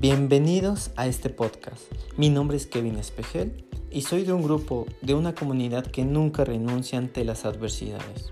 [0.00, 1.82] Bienvenidos a este podcast.
[2.16, 6.44] Mi nombre es Kevin Espejel y soy de un grupo, de una comunidad que nunca
[6.44, 8.30] renuncia ante las adversidades.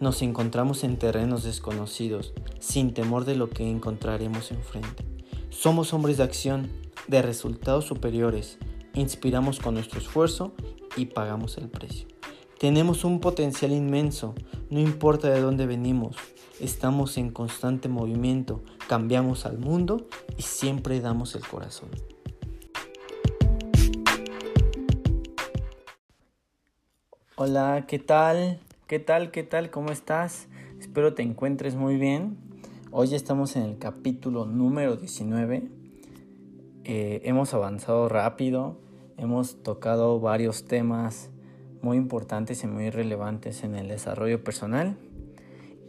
[0.00, 5.04] Nos encontramos en terrenos desconocidos, sin temor de lo que encontraremos enfrente.
[5.48, 6.72] Somos hombres de acción,
[7.06, 8.58] de resultados superiores,
[8.94, 10.54] inspiramos con nuestro esfuerzo
[10.96, 12.08] y pagamos el precio.
[12.58, 14.34] Tenemos un potencial inmenso,
[14.70, 16.16] no importa de dónde venimos,
[16.58, 21.90] estamos en constante movimiento, cambiamos al mundo y siempre damos el corazón.
[27.36, 28.60] Hola, ¿qué tal?
[28.86, 29.30] ¿Qué tal?
[29.30, 29.70] ¿Qué tal?
[29.70, 30.48] ¿Cómo estás?
[30.80, 32.38] Espero te encuentres muy bien.
[32.92, 35.68] Hoy estamos en el capítulo número 19.
[36.84, 38.78] Eh, hemos avanzado rápido,
[39.18, 41.30] hemos tocado varios temas
[41.82, 44.96] muy importantes y muy relevantes en el desarrollo personal.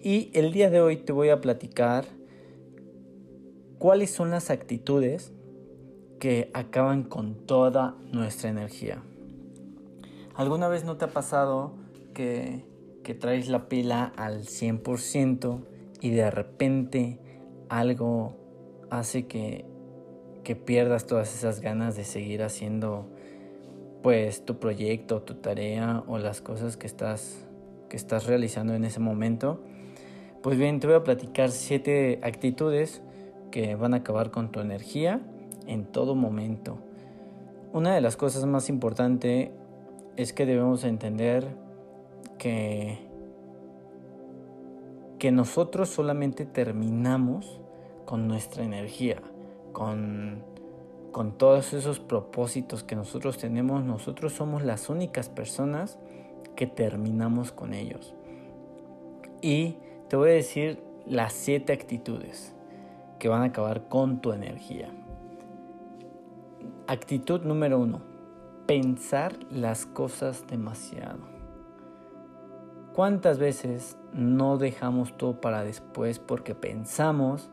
[0.02, 2.16] Y el día de hoy te voy a platicar
[3.80, 5.31] cuáles son las actitudes
[6.20, 9.03] que acaban con toda nuestra energía.
[10.36, 11.73] ¿Alguna vez no te ha pasado
[12.14, 12.66] que,
[13.20, 15.61] traes la pila al 100%
[16.02, 17.20] y de repente
[17.70, 18.36] algo
[18.89, 19.64] hace que,
[20.44, 23.08] que pierdas todas esas ganas de seguir haciendo
[24.03, 27.48] pues tu proyecto, tu tarea o las cosas que estás,
[27.88, 29.64] que estás realizando en ese momento?
[30.44, 33.02] Pues bien, te voy a platicar siete actitudes
[33.52, 35.22] que van a acabar con tu energía
[35.66, 36.78] en todo momento.
[37.73, 39.52] Una de las cosas más importantes
[40.16, 41.48] es que debemos entender
[42.38, 42.98] que,
[45.20, 47.59] que nosotros solamente terminamos
[48.06, 49.22] con nuestra energía,
[49.73, 50.44] con,
[51.11, 56.00] con todos esos propósitos que nosotros tenemos, nosotros somos las únicas personas
[56.56, 58.16] que terminamos con ellos.
[59.42, 59.76] Y
[60.08, 62.56] te voy a decir las siete actitudes
[63.20, 64.90] que van a acabar con tu energía.
[66.88, 68.18] Actitud número uno
[68.68, 71.20] pensar las cosas demasiado.
[72.94, 77.50] ¿Cuántas veces no dejamos todo para después porque pensamos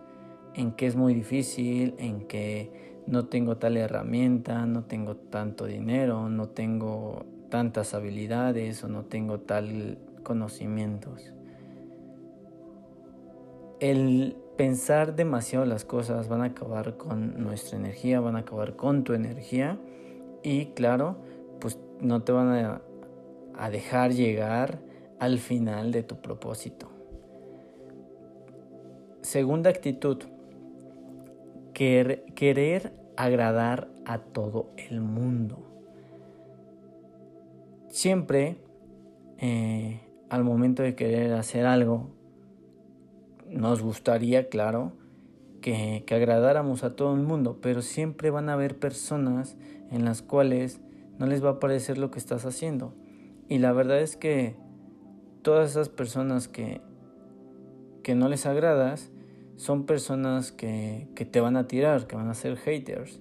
[0.55, 6.29] en que es muy difícil, en que no tengo tal herramienta, no tengo tanto dinero,
[6.29, 11.33] no tengo tantas habilidades o no tengo tal conocimientos?
[13.81, 19.05] El pensar demasiado las cosas van a acabar con nuestra energía, van a acabar con
[19.05, 19.79] tu energía
[20.43, 21.17] y claro,
[21.61, 22.81] pues no te van a,
[23.71, 24.81] dejar llegar
[25.19, 26.89] al final de tu propósito.
[29.23, 30.19] Segunda actitud,
[31.73, 35.59] querer agradar a todo el mundo.
[37.89, 38.57] Siempre,
[39.39, 42.14] eh, al momento de querer hacer algo,
[43.55, 44.93] nos gustaría, claro,
[45.61, 49.57] que, agradáramos a todo el mundo, pero siempre van a haber personas
[49.91, 50.81] en las cuales
[51.19, 52.93] no les va a parecer lo que estás haciendo.
[53.49, 54.57] Y la verdad es que
[55.43, 56.81] todas esas personas que,
[58.03, 59.11] que no les agradas
[59.57, 63.21] son personas que, que te van a tirar, que van a ser haters.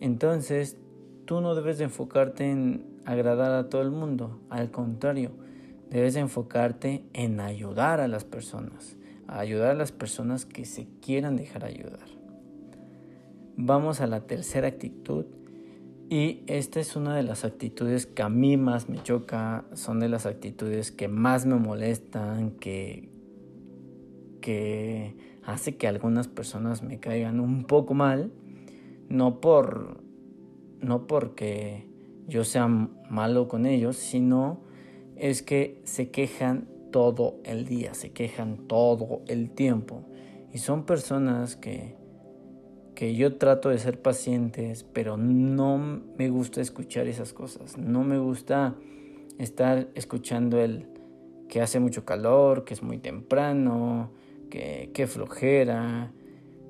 [0.00, 0.76] Entonces,
[1.24, 5.30] tú no debes de enfocarte en agradar a todo el mundo, al contrario,
[5.90, 8.96] debes de enfocarte en ayudar a las personas
[9.38, 12.08] ayudar a las personas que se quieran dejar ayudar.
[13.56, 15.26] Vamos a la tercera actitud
[16.08, 20.08] y esta es una de las actitudes que a mí más me choca, son de
[20.08, 23.08] las actitudes que más me molestan, que,
[24.40, 28.30] que hace que algunas personas me caigan un poco mal,
[29.08, 30.02] no por
[30.82, 31.86] no porque
[32.26, 34.60] yo sea malo con ellos, sino
[35.16, 40.04] es que se quejan todo el día, se quejan todo el tiempo.
[40.52, 41.96] Y son personas que,
[42.94, 47.76] que yo trato de ser pacientes, pero no me gusta escuchar esas cosas.
[47.76, 48.76] No me gusta
[49.38, 50.86] estar escuchando el
[51.48, 54.12] que hace mucho calor, que es muy temprano,
[54.48, 56.12] que, que flojera,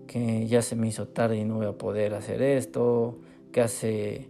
[0.07, 3.19] que ya se me hizo tarde y no voy a poder hacer esto,
[3.53, 4.29] que hace,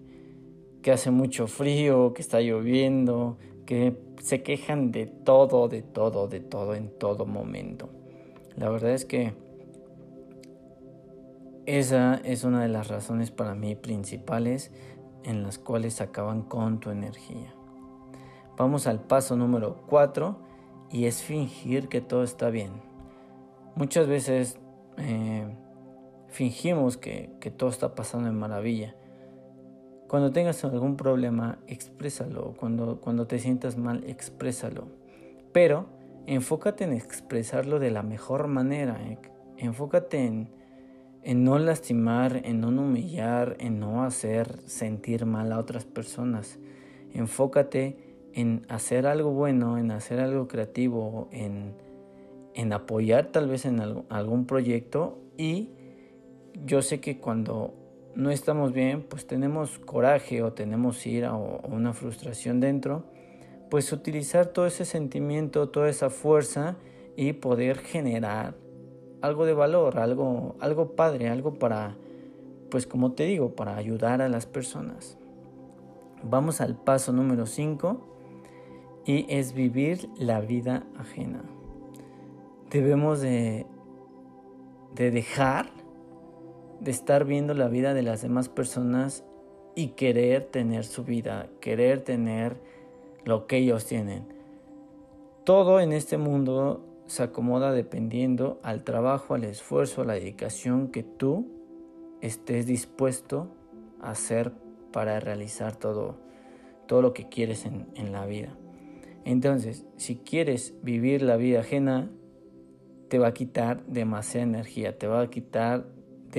[0.83, 3.39] que hace mucho frío, que está lloviendo,
[4.21, 7.89] se quejan de todo, de todo, de todo, en todo momento.
[8.57, 9.35] La verdad es que
[11.67, 14.71] esa es una de las razones para mí principales
[15.25, 17.55] en las cuales acaban con tu energía.
[18.57, 20.37] Vamos al paso número 4
[20.91, 22.73] y es fingir que todo está bien.
[23.75, 24.59] Muchas veces
[24.99, 25.47] eh,
[26.29, 28.95] fingimos que, que todo está pasando en maravilla
[30.13, 32.53] cuando tengas algún problema, exprésalo.
[32.61, 34.89] Cuando, cuando te sientas mal, exprésalo.
[35.55, 35.87] Pero
[36.27, 39.01] enfócate en expresarlo de la mejor manera.
[39.09, 39.17] Eh.
[39.57, 40.51] Enfócate en,
[41.23, 46.59] en no lastimar, en no humillar, en no hacer sentir mal a otras personas.
[47.15, 47.97] Enfócate
[48.35, 51.75] en hacer algo bueno, en hacer algo creativo, en,
[52.53, 53.81] en apoyar tal vez en
[54.11, 55.71] algún proyecto y
[56.67, 57.82] yo sé que cuando
[58.15, 63.05] no estamos bien, pues tenemos coraje o tenemos ira o, una frustración dentro,
[63.71, 66.77] pues utilizar todo ese sentimiento, toda esa fuerza
[67.17, 68.55] y poder generar
[69.23, 71.97] algo de valor, algo, algo padre, algo para,
[72.71, 75.17] pues como te digo, para ayudar a las personas.
[76.23, 78.01] Vamos al paso número 5
[79.07, 81.43] y es vivir la vida ajena.
[82.71, 83.67] Debemos de,
[84.95, 85.82] de dejar
[86.83, 89.25] de estar viendo la vida de las demás personas
[89.77, 92.57] y querer tener su vida, querer tener
[93.25, 94.25] lo que ellos tienen.
[95.45, 101.05] Todo en este mundo se acomoda dependiendo al trabajo, al esfuerzo, a la dedicación que
[101.05, 101.47] tú
[102.21, 103.55] estés dispuesto
[104.01, 104.53] a hacer
[104.93, 106.17] para realizar todo,
[106.89, 108.57] todo lo que quieres en, en la vida.
[109.25, 112.11] Entonces, si quieres vivir la vida ajena,
[113.09, 115.87] te va a quitar demasiada energía, te va a quitar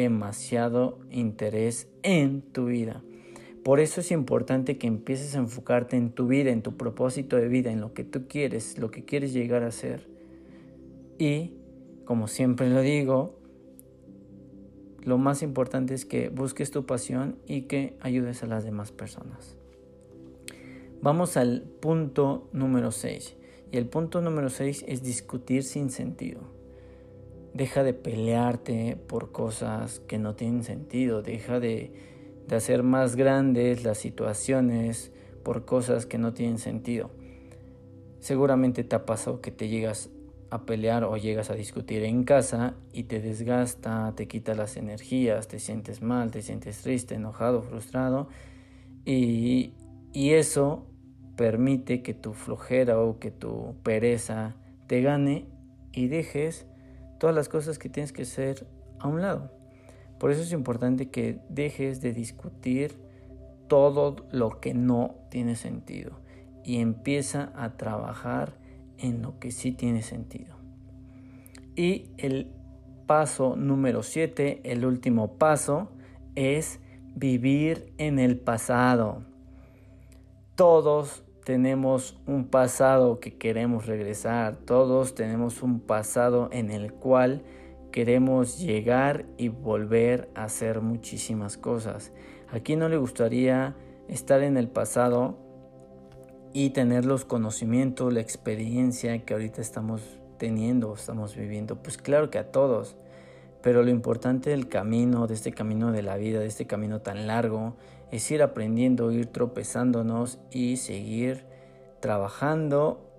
[0.01, 3.03] demasiado interés en tu vida.
[3.63, 7.47] Por eso es importante que empieces a enfocarte en tu vida, en tu propósito de
[7.47, 10.07] vida, en lo que tú quieres, lo que quieres llegar a ser.
[11.17, 11.53] Y,
[12.03, 13.39] como siempre lo digo,
[15.05, 19.55] lo más importante es que busques tu pasión y que ayudes a las demás personas.
[21.01, 23.35] Vamos al punto número 6.
[23.71, 26.41] Y el punto número 6 es discutir sin sentido.
[27.53, 31.21] Deja de pelearte por cosas que no tienen sentido.
[31.21, 31.91] Deja de,
[32.51, 35.11] hacer más grandes las situaciones
[35.43, 37.11] por cosas que no tienen sentido.
[38.19, 40.09] Seguramente te ha pasado que te llegas
[40.49, 45.47] a pelear o llegas a discutir en casa y te desgasta, te quita las energías,
[45.47, 48.29] te sientes mal, te sientes triste, enojado, frustrado
[49.03, 49.73] y,
[50.11, 50.85] y eso
[51.35, 54.55] permite que tu flojera o que tu pereza
[54.87, 55.47] te gane
[55.91, 56.67] y dejes
[57.23, 58.67] todas las cosas que tienes que hacer
[58.99, 59.49] a un lado.
[60.19, 62.99] Por eso es importante que dejes de discutir
[63.69, 66.19] todo lo que no tiene sentido
[66.65, 68.57] y empieza a trabajar
[68.97, 70.57] en lo que sí tiene sentido.
[71.77, 72.51] Y el
[73.07, 75.93] paso número 7, el último paso,
[76.35, 76.81] es
[77.15, 79.23] vivir en el pasado.
[80.55, 87.43] Todos tenemos un pasado que queremos regresar, todos tenemos un pasado en el cual
[87.91, 92.11] queremos llegar y volver a hacer muchísimas cosas.
[92.51, 93.75] ¿A quién no le gustaría
[94.07, 95.37] estar en el pasado
[96.53, 100.01] y tener los conocimientos, la experiencia que ahorita estamos
[100.37, 101.81] teniendo, estamos viviendo?
[101.81, 102.95] Pues claro que a todos.
[103.63, 107.27] Pero lo importante del camino, de este camino de la vida, de este camino tan
[107.27, 107.75] largo,
[108.11, 111.45] es ir aprendiendo, ir tropezándonos y seguir
[112.01, 113.09] trabajando,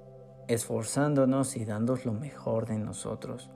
[0.47, 3.51] esforzándonos y dando lo mejor de nosotros.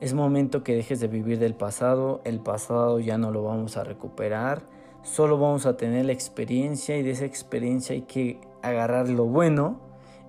[0.00, 3.82] Es momento que dejes de vivir del pasado, el pasado ya no lo vamos a
[3.82, 4.62] recuperar,
[5.02, 9.80] solo vamos a tener la experiencia y de esa experiencia hay que agarrar lo bueno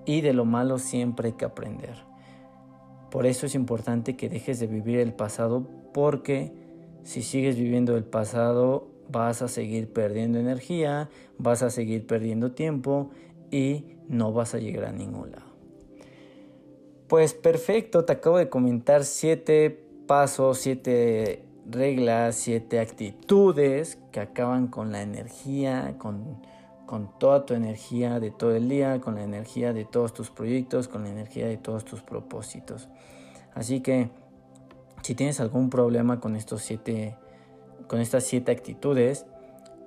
[0.04, 2.09] y de lo malo siempre hay que aprender.
[3.10, 6.52] Por eso es importante que dejes de vivir el pasado porque
[7.02, 13.10] si sigues viviendo el pasado vas a seguir perdiendo energía, vas a seguir perdiendo tiempo
[13.50, 15.50] y no vas a llegar a ningún lado.
[17.08, 19.76] Pues perfecto, te acabo de comentar siete
[20.06, 26.40] pasos, siete reglas, siete actitudes que acaban con la energía, con,
[26.90, 30.88] con toda tu energía de todo el día, con la energía de todos tus proyectos,
[30.88, 32.88] con la energía de todos tus propósitos.
[33.54, 34.10] Así que
[35.00, 37.16] si tienes algún problema con estos siete
[37.86, 39.24] con estas siete actitudes,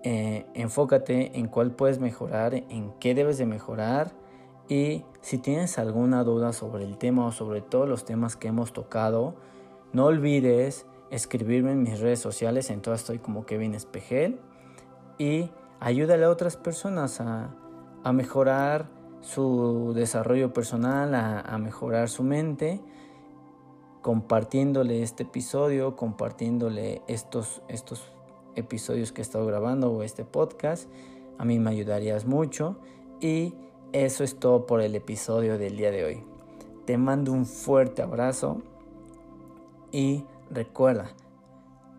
[0.03, 4.13] eh, enfócate en cuál puedes mejorar, en qué debes de mejorar
[4.69, 8.71] y si tienes alguna duda sobre el tema o sobre todos los temas que hemos
[8.71, 9.35] tocado,
[9.91, 14.39] no olvides escribirme en mis redes sociales, en todas estoy como Kevin Espejel
[15.17, 15.49] y
[15.83, 17.55] ayúdale a otras personas a,
[18.11, 18.89] mejorar
[19.21, 22.81] su desarrollo personal, a mejorar su mente
[24.03, 28.11] compartiéndole este episodio, compartiéndole estos, estos
[28.55, 30.87] episodios que he estado grabando o este podcast.
[31.39, 32.77] A mí me ayudarías mucho.
[33.19, 33.55] Y
[33.93, 36.23] eso es todo por el episodio del día de hoy.
[36.85, 38.61] Te mando un fuerte abrazo
[39.91, 41.11] y recuerda,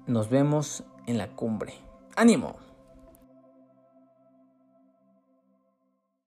[0.07, 1.73] nos vemos en la cumbre.
[2.17, 2.64] ¡Ánimo!